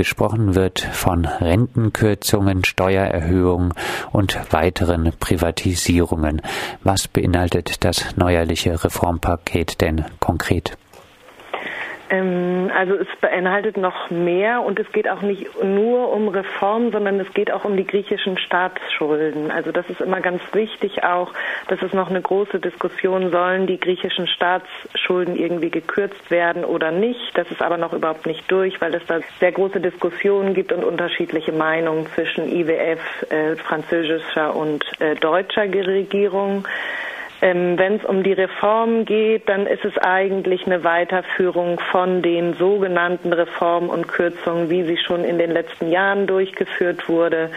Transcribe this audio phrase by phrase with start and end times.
[0.00, 3.74] Gesprochen wird von Rentenkürzungen, Steuererhöhungen
[4.12, 6.40] und weiteren Privatisierungen.
[6.82, 10.78] Was beinhaltet das neuerliche Reformpaket denn konkret?
[12.10, 17.20] Ähm, also es beinhaltet noch mehr und es geht auch nicht nur um Reform, sondern
[17.20, 19.50] es geht auch um die griechischen Staatsschulden.
[19.50, 21.32] Also das ist immer ganz wichtig auch,
[21.68, 27.30] dass es noch eine große Diskussion sollen die griechischen Staatsschulden irgendwie gekürzt werden oder nicht.
[27.34, 30.82] Das ist aber noch überhaupt nicht durch, weil es da sehr große Diskussionen gibt und
[30.82, 36.66] unterschiedliche Meinungen zwischen IWF, äh, französischer und äh, deutscher Regierung.
[37.42, 42.54] Ähm, Wenn es um die Reform geht, dann ist es eigentlich eine Weiterführung von den
[42.54, 47.50] sogenannten Reformen und Kürzungen, wie sie schon in den letzten Jahren durchgeführt wurde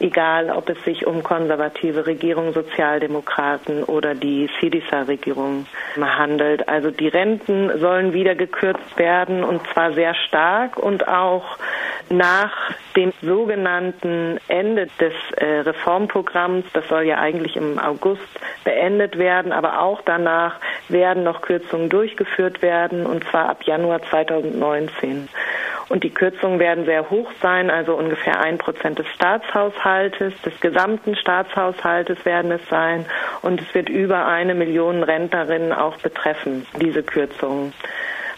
[0.00, 5.66] egal ob es sich um konservative Regierungen, Sozialdemokraten oder die Syriza-Regierung
[6.00, 6.68] handelt.
[6.68, 11.58] Also die Renten sollen wieder gekürzt werden und zwar sehr stark und auch
[12.08, 18.22] nach dem sogenannten Ende des äh, Reformprogramms, das soll ja eigentlich im August
[18.64, 20.56] beendet werden, aber auch danach
[20.88, 25.28] werden noch Kürzungen durchgeführt werden und zwar ab Januar 2019.
[25.90, 31.16] Und die Kürzungen werden sehr hoch sein, also ungefähr ein Prozent des Staatshaushaltes, des gesamten
[31.16, 33.04] Staatshaushaltes werden es sein.
[33.42, 37.72] Und es wird über eine Million Rentnerinnen auch betreffen, diese Kürzungen.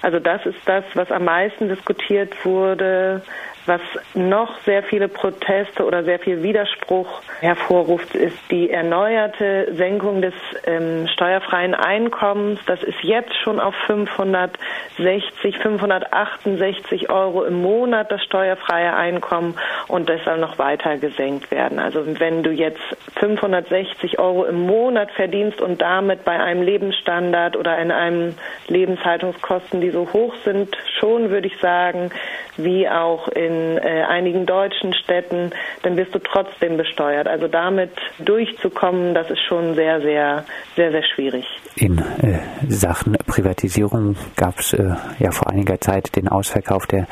[0.00, 3.20] Also das ist das, was am meisten diskutiert wurde.
[3.64, 3.80] Was
[4.14, 11.06] noch sehr viele Proteste oder sehr viel Widerspruch hervorruft, ist die erneuerte Senkung des ähm,
[11.06, 12.58] steuerfreien Einkommens.
[12.66, 19.54] Das ist jetzt schon auf 560, 568 Euro im Monat das steuerfreie Einkommen
[19.86, 21.78] und das soll noch weiter gesenkt werden.
[21.78, 22.82] Also wenn du jetzt
[23.20, 28.34] 560 Euro im Monat verdienst und damit bei einem Lebensstandard oder in einem
[28.66, 32.10] Lebenshaltungskosten, die so hoch sind, schon würde ich sagen,
[32.56, 35.50] wie auch in äh, einigen deutschen Städten,
[35.82, 37.26] dann wirst du trotzdem besteuert.
[37.26, 40.44] Also damit durchzukommen, das ist schon sehr, sehr,
[40.76, 41.46] sehr, sehr schwierig.
[41.76, 47.06] In äh, Sachen Privatisierung gab es äh, ja vor einiger Zeit den Ausverkauf der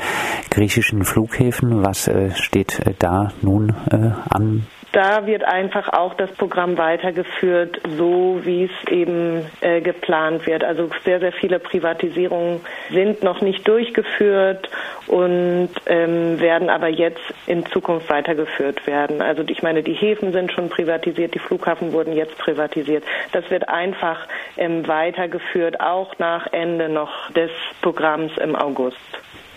[0.49, 1.83] griechischen Flughäfen.
[1.83, 4.67] Was äh, steht äh, da nun äh, an?
[4.91, 10.63] Da wird einfach auch das Programm weitergeführt, so wie es eben äh, geplant wird.
[10.63, 14.69] Also sehr, sehr viele Privatisierungen sind noch nicht durchgeführt
[15.07, 19.21] und ähm, werden aber jetzt in Zukunft weitergeführt werden.
[19.21, 23.03] Also ich meine, die Häfen sind schon privatisiert, die Flughafen wurden jetzt privatisiert.
[23.31, 27.51] Das wird einfach ähm, weitergeführt, auch nach Ende noch des
[27.81, 28.97] Programms im August.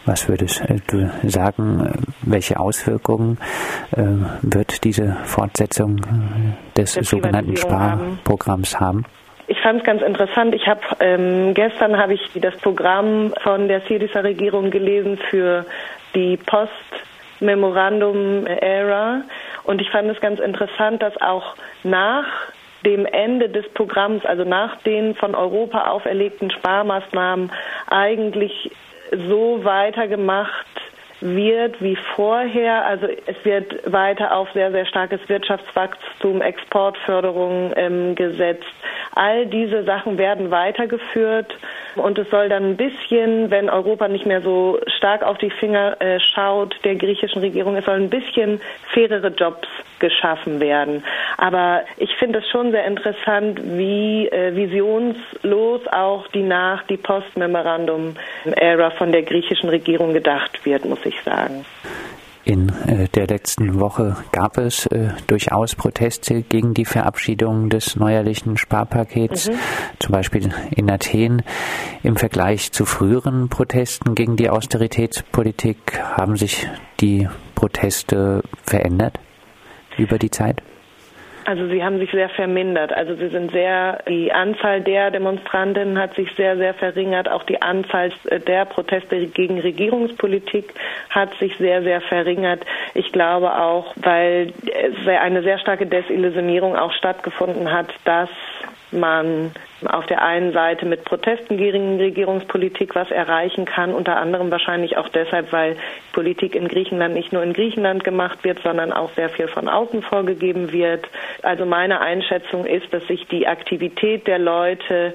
[0.07, 1.93] Was würdest äh, du sagen, äh,
[2.23, 3.39] welche Auswirkungen
[3.93, 4.03] äh,
[4.43, 6.01] wird diese Fortsetzung
[6.77, 9.05] des sogenannten Sparprogramms haben?
[9.47, 10.55] Ich fand es ganz interessant.
[10.55, 15.67] Ich habe ähm, gestern habe ich das Programm von der Syriza Regierung gelesen für
[16.15, 16.71] die Post
[17.41, 19.23] Memorandum Era
[19.65, 22.25] und ich fand es ganz interessant, dass auch nach
[22.87, 27.51] dem Ende des Programms, also nach den von Europa auferlegten Sparmaßnahmen,
[27.89, 28.71] eigentlich
[29.29, 30.67] so weitergemacht
[31.21, 32.85] wird wie vorher.
[32.85, 38.65] Also es wird weiter auf sehr, sehr starkes Wirtschaftswachstum, Exportförderung ähm, gesetzt.
[39.15, 41.55] All diese Sachen werden weitergeführt
[41.97, 46.01] und es soll dann ein bisschen, wenn Europa nicht mehr so stark auf die Finger
[46.01, 48.61] äh, schaut, der griechischen Regierung, es soll ein bisschen
[48.93, 49.69] fairere Jobs
[49.99, 51.05] geschaffen werden.
[51.37, 58.91] Aber ich finde es schon sehr interessant, wie äh, visionslos auch die nach die Post-Memorandum-Ära
[58.91, 61.65] von der griechischen Regierung gedacht wird, muss ich sagen.
[62.45, 68.59] In äh, der letzten Woche gab es äh, durchaus Proteste gegen die Verabschiedung des neuerlichen
[68.59, 69.55] Sparpakets, mhm.
[69.99, 71.43] zum Beispiel in Athen.
[72.03, 76.69] Im Vergleich zu früheren Protesten gegen die Austeritätspolitik haben sich
[77.01, 79.19] die Proteste verändert
[79.97, 80.63] über die Zeit?
[81.45, 82.93] Also sie haben sich sehr vermindert.
[82.93, 87.29] Also sie sind sehr, die Anzahl der Demonstrantinnen hat sich sehr, sehr verringert.
[87.29, 88.13] Auch die Anzahl
[88.47, 90.73] der Proteste gegen Regierungspolitik
[91.11, 92.65] hat sich sehr, sehr verringert.
[92.95, 94.53] Ich glaube auch, weil
[95.07, 98.31] eine sehr starke Desillusionierung auch stattgefunden hat, dass
[98.93, 99.53] man
[99.85, 105.09] auf der einen Seite mit Protesten gegen Regierungspolitik was erreichen kann, unter anderem wahrscheinlich auch
[105.09, 105.77] deshalb, weil
[106.13, 110.03] Politik in Griechenland nicht nur in Griechenland gemacht wird, sondern auch sehr viel von außen
[110.03, 111.07] vorgegeben wird.
[111.43, 115.15] Also meine Einschätzung ist, dass sich die Aktivität der Leute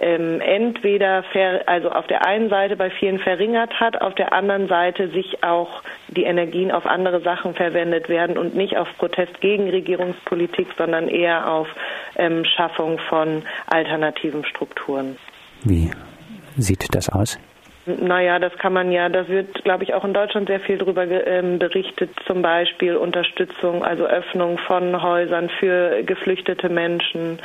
[0.00, 4.66] ähm, entweder ver, also auf der einen Seite bei vielen verringert hat, auf der anderen
[4.66, 9.68] Seite sich auch die Energien auf andere Sachen verwendet werden und nicht auf Protest gegen
[9.68, 11.68] Regierungspolitik, sondern eher auf
[12.20, 15.16] ähm, Schaffung von alternativen Strukturen.
[15.64, 15.90] Wie
[16.56, 17.38] sieht das aus?
[17.86, 21.04] Naja, das kann man ja, das wird, glaube ich, auch in Deutschland sehr viel darüber
[21.04, 27.38] ähm, berichtet, zum Beispiel Unterstützung, also Öffnung von Häusern für geflüchtete Menschen,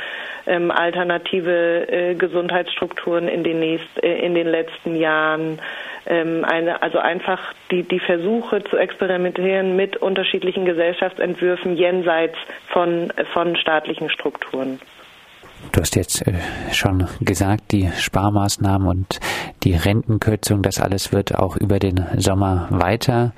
[0.46, 5.58] ähm, alternative äh, Gesundheitsstrukturen in den, nächst, äh, in den letzten Jahren,
[6.06, 12.36] ähm, eine, also einfach die, die Versuche zu experimentieren mit unterschiedlichen Gesellschaftsentwürfen jenseits
[12.68, 14.80] von, von staatlichen Strukturen.
[15.72, 16.34] Du hast jetzt äh,
[16.72, 19.20] schon gesagt, die Sparmaßnahmen und
[19.62, 23.32] die Rentenkürzung, das alles wird auch über den Sommer weiter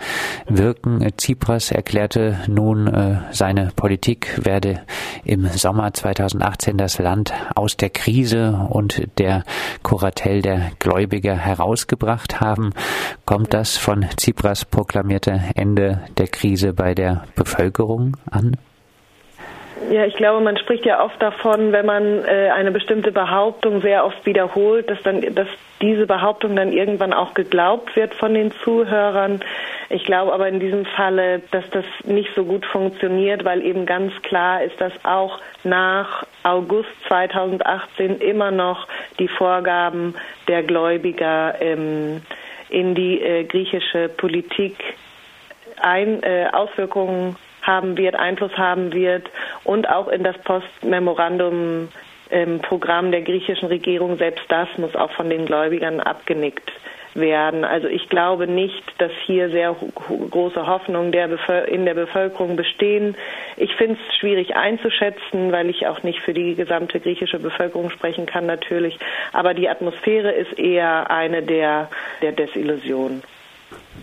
[0.46, 1.06] wirken.
[1.16, 4.82] Tsipras erklärte nun, äh, seine Politik werde
[5.24, 9.44] im Sommer 2018 das Land aus der Krise und der
[9.82, 12.72] Kuratel der Gläubiger herausgebracht haben.
[13.24, 18.56] Kommt das von Tsipras proklamierte Ende der Krise bei der Bevölkerung an?
[19.90, 24.04] Ja, ich glaube, man spricht ja oft davon, wenn man äh, eine bestimmte Behauptung sehr
[24.04, 25.48] oft wiederholt, dass dann, dass
[25.80, 29.40] diese Behauptung dann irgendwann auch geglaubt wird von den Zuhörern.
[29.88, 34.12] Ich glaube aber in diesem Falle, dass das nicht so gut funktioniert, weil eben ganz
[34.22, 38.88] klar ist, dass auch nach August 2018 immer noch
[39.18, 40.14] die Vorgaben
[40.48, 42.22] der Gläubiger ähm,
[42.68, 44.76] in die äh, griechische Politik
[45.80, 49.30] ein, äh, Auswirkungen haben wird, Einfluss haben wird
[49.64, 51.88] und auch in das Postmemorandum
[52.30, 56.70] ähm, Programm der griechischen Regierung, selbst das muss auch von den Gläubigern abgenickt
[57.14, 57.64] werden.
[57.64, 59.74] Also ich glaube nicht, dass hier sehr
[60.30, 61.28] große Hoffnungen der
[61.66, 63.16] in der Bevölkerung bestehen.
[63.56, 68.26] Ich finde es schwierig einzuschätzen, weil ich auch nicht für die gesamte griechische Bevölkerung sprechen
[68.26, 68.98] kann natürlich.
[69.32, 71.88] Aber die Atmosphäre ist eher eine der,
[72.22, 73.22] der Desillusion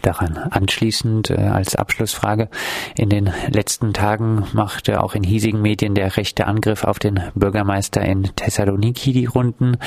[0.02, 2.50] daran anschließend äh, als Abschlussfrage.
[2.98, 8.02] In den letzten Tagen machte auch in hiesigen Medien der rechte Angriff auf den Bürgermeister
[8.02, 9.78] in Thessaloniki die Runden.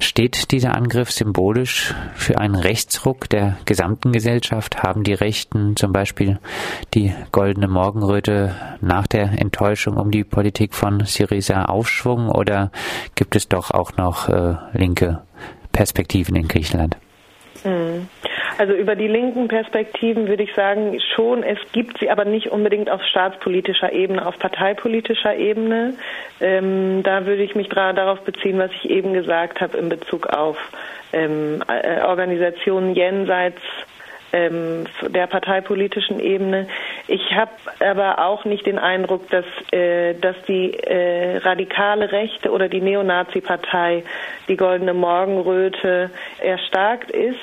[0.00, 4.82] Steht dieser Angriff symbolisch für einen Rechtsruck der gesamten Gesellschaft?
[4.82, 6.38] Haben die Rechten zum Beispiel
[6.94, 12.70] die goldene Morgenröte nach der Enttäuschung um die Politik von Syriza Aufschwung oder
[13.14, 15.22] gibt es doch auch noch äh, linke
[15.72, 16.96] Perspektiven in Griechenland?
[17.64, 18.08] Mhm.
[18.56, 22.88] Also über die linken Perspektiven würde ich sagen, schon, es gibt sie aber nicht unbedingt
[22.88, 25.94] auf staatspolitischer Ebene, auf parteipolitischer Ebene.
[26.40, 30.56] Ähm, da würde ich mich darauf beziehen, was ich eben gesagt habe in Bezug auf
[31.12, 33.60] ähm, äh, Organisationen jenseits
[34.32, 36.68] ähm, der parteipolitischen Ebene.
[37.08, 42.68] Ich habe aber auch nicht den Eindruck, dass, äh, dass die äh, radikale Rechte oder
[42.68, 44.04] die Neonazi-Partei,
[44.48, 46.10] die Goldene Morgenröte,
[46.40, 47.38] erstarkt ist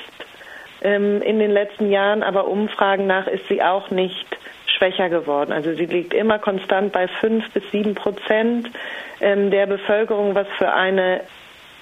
[0.82, 4.26] ähm, in den letzten Jahren, aber Umfragen nach ist sie auch nicht
[4.66, 5.52] schwächer geworden.
[5.52, 8.70] Also sie liegt immer konstant bei fünf bis sieben Prozent
[9.20, 11.20] ähm, der Bevölkerung, was für eine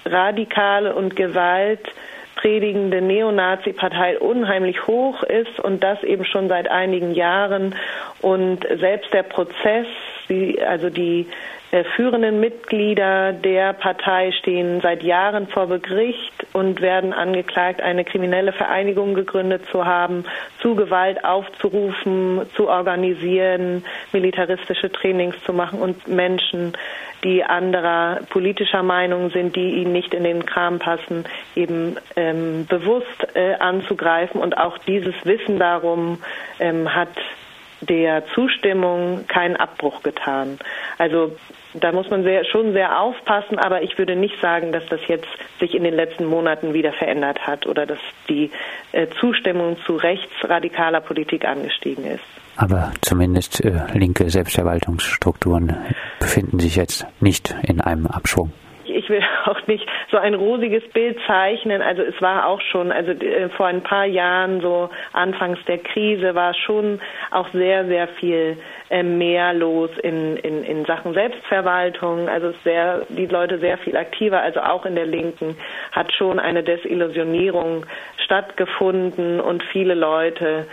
[0.05, 7.75] radikale und gewaltpredigende Neonazi-Partei unheimlich hoch ist und das eben schon seit einigen Jahren.
[8.21, 9.87] Und selbst der Prozess,
[10.29, 11.27] die, also die
[11.95, 19.13] führenden Mitglieder der Partei stehen seit Jahren vor Gericht und werden angeklagt, eine kriminelle Vereinigung
[19.13, 20.25] gegründet zu haben,
[20.61, 26.73] zu Gewalt aufzurufen, zu organisieren, militaristische Trainings zu machen und Menschen,
[27.23, 31.25] die anderer politischer Meinung sind, die ihnen nicht in den Kram passen,
[31.55, 34.41] eben ähm, bewusst äh, anzugreifen.
[34.41, 36.21] Und auch dieses Wissen darum
[36.59, 37.09] ähm, hat
[37.81, 40.59] der Zustimmung keinen Abbruch getan.
[40.97, 41.35] Also
[41.73, 45.27] da muss man sehr, schon sehr aufpassen, aber ich würde nicht sagen, dass das jetzt
[45.59, 48.51] sich in den letzten Monaten wieder verändert hat oder dass die
[48.91, 52.23] äh, Zustimmung zu rechtsradikaler Politik angestiegen ist.
[52.57, 55.77] Aber zumindest äh, linke Selbstverwaltungsstrukturen
[56.19, 58.51] befinden sich jetzt nicht in einem Abschwung
[59.01, 61.81] ich will auch nicht so ein rosiges Bild zeichnen.
[61.81, 66.35] Also es war auch schon, also äh, vor ein paar Jahren, so anfangs der Krise,
[66.35, 66.99] war schon
[67.31, 68.57] auch sehr, sehr viel
[68.89, 72.29] äh, mehr los in, in, in Sachen Selbstverwaltung.
[72.29, 75.57] Also sehr, die Leute sehr viel aktiver, also auch in der Linken
[75.91, 77.85] hat schon eine Desillusionierung
[78.23, 80.65] stattgefunden und viele Leute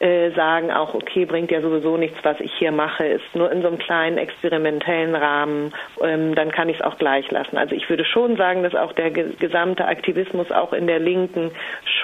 [0.00, 3.62] äh, sagen auch, okay, bringt ja sowieso nichts, was ich hier mache, ist nur in
[3.62, 5.72] so einem kleinen experimentellen Rahmen,
[6.02, 7.56] ähm, dann kann ich es auch gleich lassen.
[7.56, 11.50] Also ich würde schon sagen, dass auch der ge gesamte Aktivismus auch in der Linken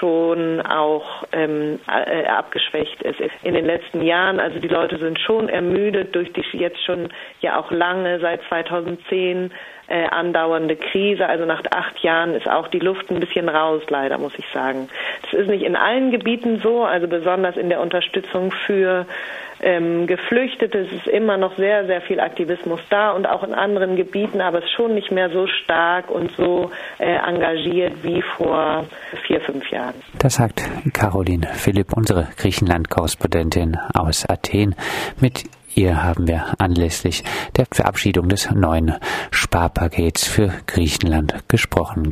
[0.03, 3.21] schon auch ähm, äh, abgeschwächt ist.
[3.41, 7.07] In den letzten Jahren, also die Leute sind schon ermüdet durch die jetzt schon
[7.39, 9.51] ja auch lange, seit 2010
[9.87, 11.25] äh, andauernde Krise.
[11.25, 14.89] Also nach acht Jahren ist auch die Luft ein bisschen raus, leider, muss ich sagen.
[15.21, 19.05] Das ist nicht in allen Gebieten so, also besonders in der Unterstützung für
[19.63, 20.79] ähm, Geflüchtete.
[20.79, 24.59] Es ist immer noch sehr, sehr viel Aktivismus da und auch in anderen Gebieten, aber
[24.59, 28.85] es ist schon nicht mehr so stark und so äh, engagiert wie vor
[29.25, 29.95] vier, fünf Jahren.
[30.19, 34.75] Das sagt Caroline Philipp, unsere Griechenland-Korrespondentin aus Athen.
[35.19, 35.43] Mit
[35.75, 37.23] ihr haben wir anlässlich
[37.57, 38.95] der Verabschiedung des neuen
[39.31, 42.11] Sparpakets für Griechenland gesprochen.